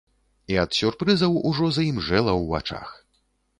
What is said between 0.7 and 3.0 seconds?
сюрпрызаў ужо заімжэла ў вачах.